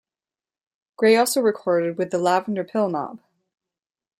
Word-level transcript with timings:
Gray 0.97 1.15
also 1.15 1.41
recorded 1.41 1.95
with 1.99 2.09
the 2.09 2.17
Lavender 2.17 2.63
Pill 2.63 2.89
Mob. 2.89 3.21